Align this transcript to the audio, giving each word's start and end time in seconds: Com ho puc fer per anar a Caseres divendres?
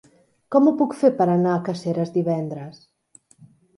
Com 0.55 0.69
ho 0.69 0.73
puc 0.79 0.95
fer 1.01 1.11
per 1.21 1.27
anar 1.33 1.53
a 1.55 1.59
Caseres 1.67 2.13
divendres? 2.19 2.81